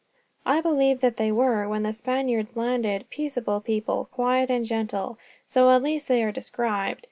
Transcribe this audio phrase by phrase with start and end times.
[0.47, 5.19] I believe that they were, when the Spaniards landed, peaceable people; quiet and gentle.
[5.45, 6.99] So at least they are described.